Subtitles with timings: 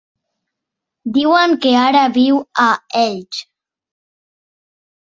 [1.17, 2.67] Diuen que ara viu a
[3.07, 3.45] Elx.